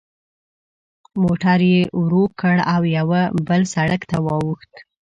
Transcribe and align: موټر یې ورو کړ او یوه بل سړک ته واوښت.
موټر 1.21 1.59
یې 1.71 1.79
ورو 2.01 2.23
کړ 2.39 2.55
او 2.73 2.81
یوه 2.97 3.21
بل 3.47 3.61
سړک 3.73 4.01
ته 4.09 4.17
واوښت. 4.25 4.73